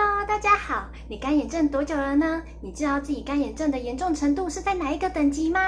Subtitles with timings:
[0.00, 0.86] Hello，大家好。
[1.08, 2.40] 你干眼症多久了呢？
[2.60, 5.60] 你知道自己干眼症的严重程度是在哪一个等级吗？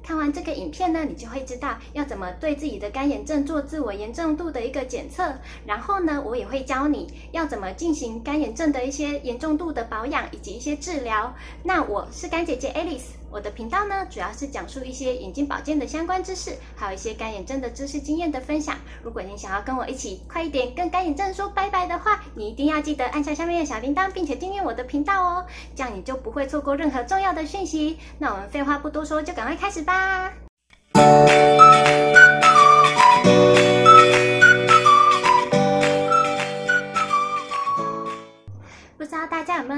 [0.00, 5.34] 看完这个影片呢，你就会知道要怎么对自己的干眼症做自我严重度的一个检测。
[5.66, 11.34] 然后呢，我也会教你要怎么进行干眼症的一些严重度的保养以及一些治疗。
[11.64, 13.16] 那我是干姐姐 Alice。
[13.32, 18.76] 我的频道呢，主要是讲述一些眼睛保健的相关知识，还有一些干眼症的知识经验的分享。
[19.02, 27.98] 如果你想要跟我一起快一点跟干眼症说拜拜的话，你一定要记得按下下面小铃铛，并且订阅我的频道哦，这样你就不会错过任何重要的讯息。
[28.18, 30.32] 那我们废话不多说，就赶快开始吧。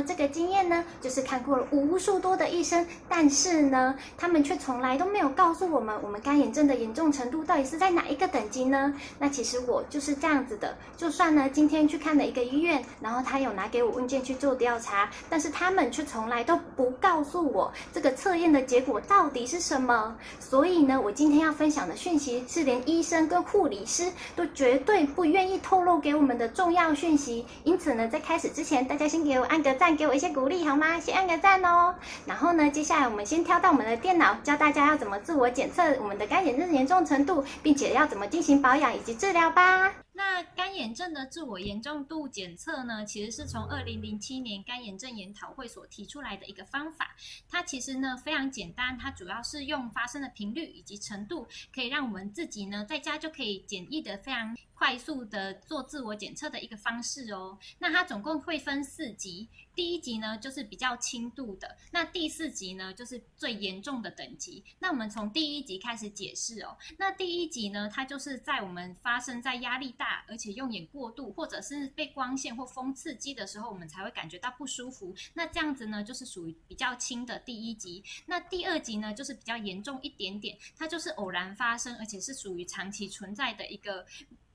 [0.06, 8.94] 这个经验呢，就是看过了无数多的医生，但是呢，他们却从来都没有告诉我们，我们干眼症的严重程度到底是在哪一个等级呢？
[9.18, 20.16] 那其实我就是这样子的，就算呢今天去看了一个医院，然后他有拿给我问卷去做调查，但是他们却从来都不告诉我这个测验的结果到底是什么。
[20.38, 27.44] 所以呢，我今天要分享的讯息是连医生跟护理师都绝对不愿意透露给我们的重要讯息。
[27.64, 30.26] 因此呢，在开始之前，大家先给我按个赞，给我一些。
[30.36, 31.00] 鼓励好吗？
[31.00, 31.94] 先按个赞哦。
[32.26, 40.05] 然后呢，接下来我们先挑到我们的电脑，教大家要怎么自我检测我们的干眼症严重程度，并且要怎么进行保养以及治疗吧。
[40.16, 47.14] 那干眼症的自我严重度检测呢，其实是从二零零七年干眼症研讨会所提出来的一个方法。
[47.50, 57.58] 它其实呢非常简单，它主要是用发生的频率以及程度，可以让我们自己呢在家就可以简易的非常快速的做自我检测的一个方式哦。
[57.78, 64.64] 那它总共会分四级，第一级呢就是比较轻度的，那第四级呢就是最严重的等级。
[64.78, 66.78] 那我们从第一级开始解释哦。
[66.96, 70.05] 那第一级呢，它就是在我们发生在压力大。
[70.26, 75.14] 而且用眼过度，或者是被光线或风刺激的时候，我们才会感觉到不舒服。
[75.34, 78.02] 那这样子呢，就是属于比较轻的第一级。
[78.26, 84.06] 那第二级呢，就是比较严重一点点，它就是偶然发生，而且是属于长期存在的一个。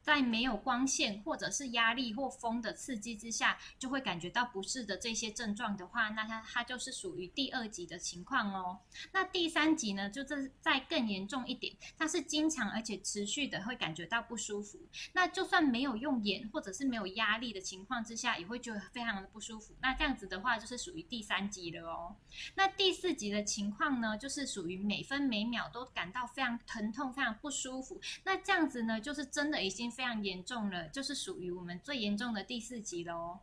[0.02, 8.80] 在没有光线或者是压力或风的刺激之下，就会感觉到不适的这些症状的话，那它它就是属于第二级的情况哦。
[9.12, 14.80] 那第三级呢，就是再更严重一点，它是经常而且持续的会感觉到不舒服。
[15.14, 19.76] 那就算没有用眼或者是没有压力的情况之下，也会觉得非常的不舒服。
[19.82, 22.16] 那这样子的话，就是属于第三级了哦。
[22.56, 28.02] 那第四级的情况呢，就是属于每分每秒都感到非常疼痛、非常不舒服。
[28.24, 29.91] 那这样子呢，就是真的已经。
[29.92, 33.40] 非常严重了，就是属于我们最严重的第四级了哦。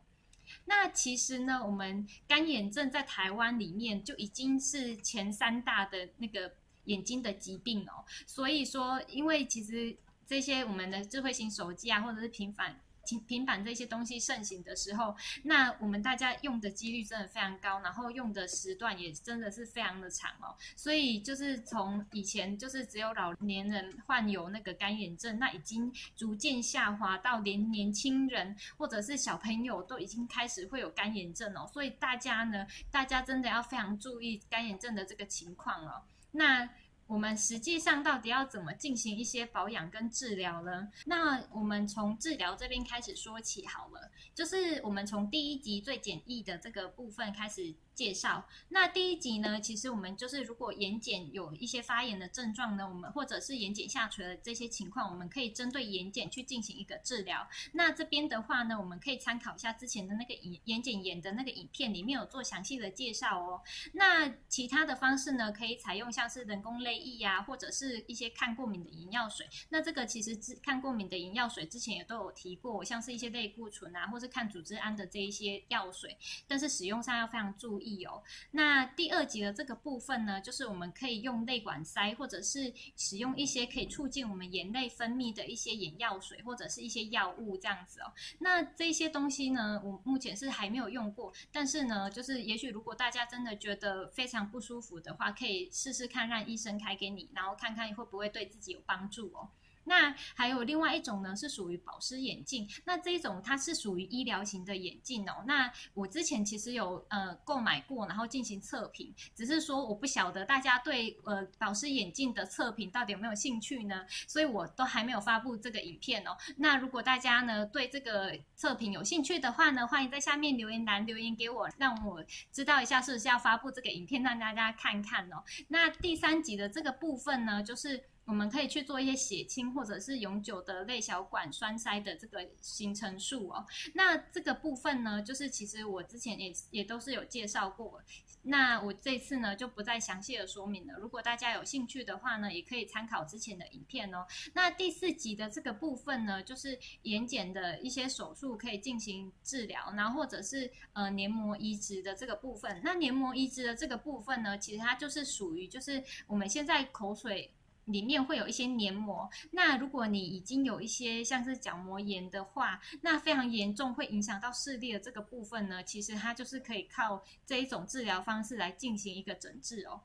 [0.65, 6.51] 那其实呢，我们干眼症在台湾里面就已经是前三大的那个
[6.85, 8.03] 眼睛的疾病哦。
[8.25, 9.95] 所以说，因为其实
[10.25, 12.81] 这些我们的智慧型手机啊，或者是平板。
[13.09, 20.55] 平平板这些东西盛行的时候，那我们大家用的几率真的非常高，然后用的时段也真的是非常的长哦。
[20.75, 31.67] 所以就是从以前就是只有老年人患有那个干眼症，那已经逐渐下滑到连年轻人或者是小朋友都已经开始会有干眼症哦。
[31.73, 36.03] 所以大家呢，大家真的要非常注意干眼症的这个情况哦。
[36.31, 36.69] 那。
[37.09, 40.87] 我们实际上到底要怎么进行一些保养跟治疗呢？
[41.07, 47.73] 那我们从治疗这边开始说起好了，就是我们从第一集最简易的这个部分开始。
[47.99, 48.47] 介绍。
[48.69, 57.45] 那第一集呢，其实我们就是如果眼睑有一些发炎的症状呢，我们或者是眼睑下垂的这些情况，我们可以针对眼睑去进行一个治疗。
[57.73, 63.61] 那这边的话呢，我们可以参考一下之前的那个眼眼睑炎的那个影片，里面有做详细的介绍哦。
[63.91, 69.45] 那其他的方式呢，可以采用像是人工泪液呀，或者是一些抗过敏的眼药水。
[69.67, 76.17] 那这个其实治抗过敏的眼药水之前也都有提过，像是一些类固醇啊，或是抗组织胺的这一些药水，
[76.47, 77.88] 但是使用上要非常注意。
[77.97, 88.11] 有，那第二级的这个部分呢，就是我们可以用泪管塞，或者是使用一些可以促进我们眼泪分泌的一些眼药水，或者是一些药物这样子哦。
[88.39, 99.49] 那这些东西呢，我目前是还没有用过，但是呢，就是也许如果大家真的觉得非常不舒服的话，可以试试看让医生开给你，然后看看会不会对自己有帮助哦。
[99.85, 102.69] 那还有另外一种呢，是属于保湿眼镜。
[102.85, 105.43] 那这一种它是属于医疗型的眼镜哦。
[105.47, 114.05] 那我之前其实有呃购买过，然后进行测评，只是说我不晓得大家对呃保湿眼镜的测评到底有没有兴趣呢？
[114.27, 116.37] 所以我都还没有发布这个影片哦。
[116.57, 125.43] 那如果大家呢对这个测评有兴趣的话呢，欢迎在下面留言栏留言给我，让我知道一下是不是要发布这个影片，让大家看看哦。
[125.69, 128.03] 那第三集的这个部分呢，就是。
[128.29, 133.65] 我们可以去做一些血清或者是永久的类小管栓塞的这个形成术哦。
[133.95, 137.99] 那这个部分呢，就是其实我之前也也都是有介绍过。
[138.43, 140.93] 那我这次呢就不再详细的说明了。
[140.99, 144.25] 如果大家有兴趣的话呢，也可以参考之前的影片哦。
[144.53, 152.79] 那第四集的这个部分呢，就是眼睑的一些手术可以进行治疗，然后或者是呃黏膜移植的这个部分。
[152.83, 157.51] 那黏膜移植的这个部分呢，其实它就是属于就是我们现在口水。
[157.91, 170.01] 里面会有一些黏膜，那如果你已经有一些像是角膜炎的话，那非常严重，会影响到视力的这个部分呢，其实它就是可以靠这一种治疗方式来进行一个诊治哦。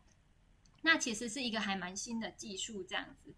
[0.82, 3.34] 那其实是一个还蛮新的技术这样子。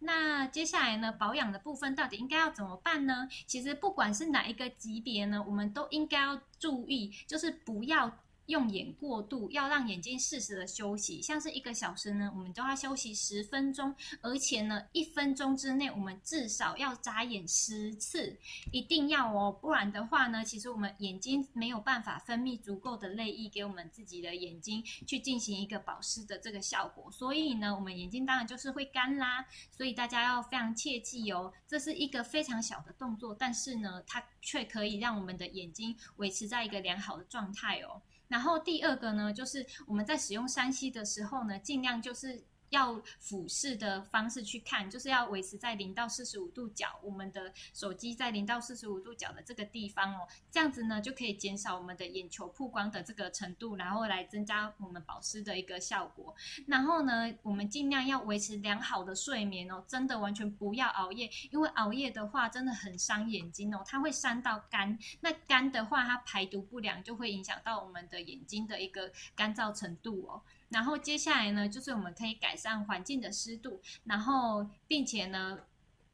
[0.00, 3.28] 那接下来呢，保养的部分到底应该要怎么办呢？
[3.46, 8.18] 其实不管是哪一个级别呢，我们都应该要注意，就是不要。
[8.46, 18.38] 用眼过度，要让眼睛适时的休息，像是一个小时呢，我们都要休息十分钟，而且呢，一分钟之内我们至少要眨眼十次，
[18.70, 38.02] 一定要哦，不然的话呢，其实我们眼睛没有办法分泌足够的泪液给我们自己的眼睛去进行一个保湿的这个效果，所以呢，我们眼睛当然就是会干啦，所以大家要非常切记哦，这是一个非常小的动作，但是呢，它却可以让我们的眼睛维持在一个良好的状态哦。
[38.28, 42.44] 然后第二个呢，就是我们在使用 3C 的时候呢，尽量就是。
[42.74, 56.34] 要俯视的方式去看，就是要维持在零到四十五度角，我们的手机在零到四十五度角的这个地方哦，这样子呢就可以减少我们的眼球曝光的这个程度，然后来增加我们保湿的一个效果。
[56.66, 70.42] 然后呢，我们尽量要维持良好的睡眠哦，真的完全不要熬夜，因为熬夜的话真的很伤眼睛哦，它会伤到肝，那肝的话它排毒不良，就会影响到我们的眼睛的一个干燥程度哦。
[70.74, 75.60] 然后接下来呢，就是我们可以改善环境的湿度，然后并且呢。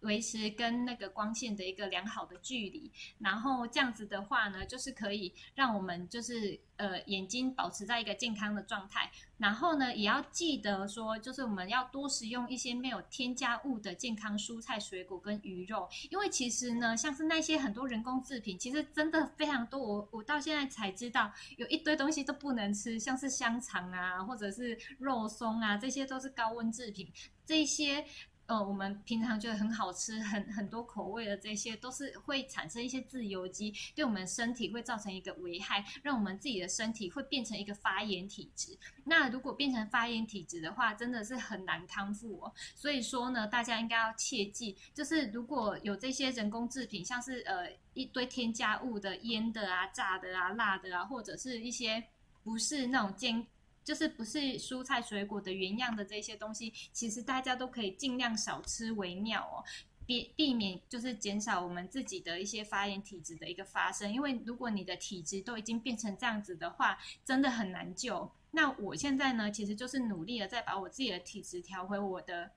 [0.01, 9.11] 维持跟那个光线的一个良好的距离，然后这样子的话呢，就是可以让我们就是呃眼睛保持在一个健康的状态。
[9.39, 19.79] 然后呢，也要记得说，就是我们要多食用一些没有添加物的健康蔬菜、水果跟鱼肉，因为其实呢，像是那些很多人工制品，其实真的非常多。
[19.79, 27.11] 我我到现在才知道，有一堆东西都不能吃，像是香肠啊，或者是肉松啊，这些都是高温制品，
[27.47, 28.05] 这些。
[28.51, 38.77] 呃，我们平常觉得很好吃、很很多口味的这些，都是会产生一些自由基，对我们身体会造成一个危害，让我们自己的身体会变成一个发炎体质。
[39.05, 42.53] 那如果变成发炎体质的话，真的是很难康复哦。
[42.75, 52.03] 所以说呢，大家应该要切记，就是如果有这些人工制品，像是呃一堆添加物的腌的啊、炸的啊、辣的啊，或者是一些
[52.43, 53.47] 不是那种煎。
[53.85, 59.65] 就是不是蔬菜水果的原样的这些东西，其实大家都可以尽量少吃为妙哦，
[60.07, 64.13] 避避免就是减少我们自己的一些发炎体质的一个发生。
[64.13, 68.31] 因为如果你的体质都已经变成这样子的话，真的很难救。
[68.53, 72.53] 那我现在呢，其实就是努力的在把我自己的体质调回我的。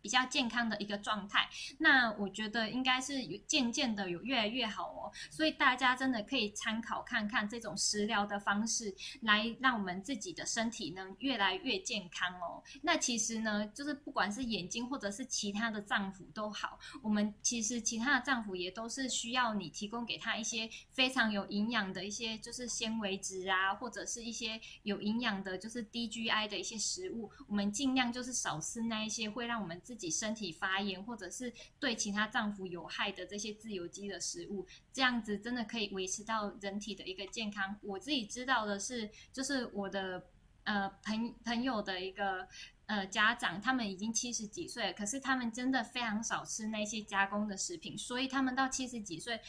[0.00, 1.48] 比较健康的一个状态，
[1.78, 12.62] 那我觉得应该是有渐渐的有越来越好哦，所以大家真的可以参考看看这种食疗的方式，来让我们自己的身体呢越来越健康哦。
[12.82, 29.80] 那其实呢，就是不管是眼睛或者是其他的脏腑都好，我们其实其他的脏腑也都是需要你提供给他一些非常有营养的一些就是纤维质啊，或者是一些有营养的，就是低 GI 的一些食物，我们尽量就是少吃那一些会让我们。
[29.88, 37.74] 自己身体发炎，或者是对其他脏腑有害的这些自由基的食物，这样子真的可以维持到人体的一个健康。
[37.80, 40.26] 我自己知道的是，就是我的
[40.64, 42.46] 呃朋朋友的一个
[42.84, 49.40] 呃家长，他们已经七十几岁了，可是他们真的非常少吃那些加工的食品，所以他们到七十几岁。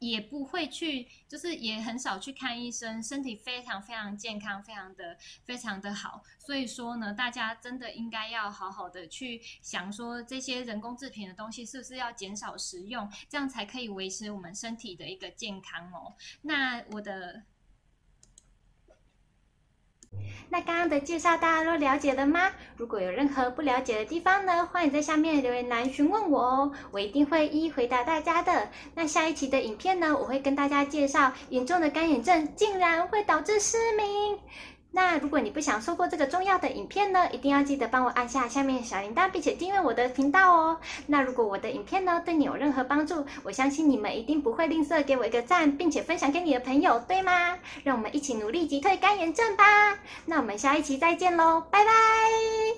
[0.00, 6.22] 也不会去，就是也很少去看医生，身体非常非常健康，非常的非常的好。
[6.38, 16.14] 所以说呢，大家真的应该要好好的去想说，这些人工制品的东西是不是要减少食用，这样才可以维持我们身体的一个健康哦。
[16.42, 17.44] 那我的。
[20.52, 22.50] 那刚刚的介绍大家都了解了吗？
[22.76, 28.68] 如果有任何不了解的地方呢，欢迎在下面留言栏询问我哦，我一定会一一回答大家的。
[28.94, 34.40] 那下一期的影片呢，我会跟大家介绍严重的干眼症竟然会导致失明。
[34.92, 40.78] 那如果你不想错过这个重要的影片呢，一定要记得帮我按下下面小铃铛，并且订阅我的频道哦。
[41.06, 47.56] 那如果我的影片呢对你有任何帮助，我相信你们一定不会吝啬给我一个赞，并且分享给你的朋友，对吗？
[47.84, 49.64] 让我们一起努力击退干炎症吧。
[50.26, 52.60] 那我们下一期再见喽，拜拜。